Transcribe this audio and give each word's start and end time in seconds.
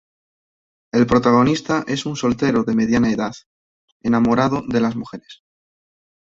El 0.91 1.05
protagonista 1.05 1.83
es 1.85 2.07
un 2.07 2.15
soltero 2.15 2.63
de 2.63 2.73
mediana 2.73 3.11
edad, 3.11 3.33
enamorado 4.01 4.63
de 4.67 4.81
las 4.81 4.95
mujeres. 4.95 5.43